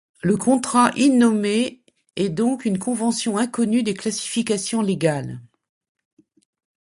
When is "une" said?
2.65-2.79